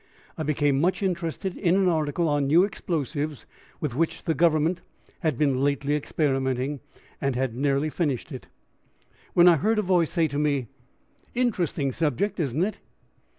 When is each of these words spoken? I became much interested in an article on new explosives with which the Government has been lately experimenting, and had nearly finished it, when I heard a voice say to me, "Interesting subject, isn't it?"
I 0.35 0.41
became 0.41 0.81
much 0.81 1.03
interested 1.03 1.55
in 1.55 1.75
an 1.75 1.87
article 1.87 2.27
on 2.27 2.47
new 2.47 2.63
explosives 2.63 3.45
with 3.79 3.93
which 3.93 4.23
the 4.23 4.33
Government 4.33 4.81
has 5.19 5.33
been 5.33 5.61
lately 5.63 5.95
experimenting, 5.95 6.79
and 7.21 7.35
had 7.35 7.53
nearly 7.53 7.91
finished 7.91 8.31
it, 8.31 8.47
when 9.35 9.47
I 9.47 9.57
heard 9.57 9.77
a 9.77 9.83
voice 9.83 10.09
say 10.09 10.27
to 10.29 10.39
me, 10.39 10.69
"Interesting 11.35 11.91
subject, 11.91 12.39
isn't 12.39 12.63
it?" 12.63 12.79